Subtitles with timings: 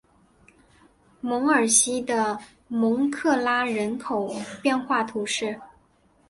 [1.21, 2.35] 凯尔西的
[2.67, 5.59] 蒙克拉人口变化图示